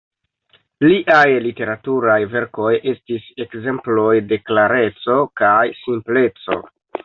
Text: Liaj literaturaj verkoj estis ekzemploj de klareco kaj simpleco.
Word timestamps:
Liaj 0.91 1.27
literaturaj 1.47 2.15
verkoj 2.33 2.71
estis 2.93 3.29
ekzemploj 3.47 4.09
de 4.33 4.43
klareco 4.49 5.21
kaj 5.43 5.63
simpleco. 5.87 6.63